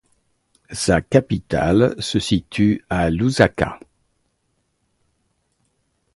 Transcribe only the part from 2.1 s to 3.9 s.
situe à Lusaka.